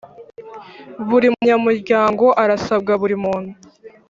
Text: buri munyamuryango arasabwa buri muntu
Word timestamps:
buri 1.07 1.27
munyamuryango 1.35 2.25
arasabwa 2.43 2.91
buri 3.01 3.15
muntu 3.23 3.51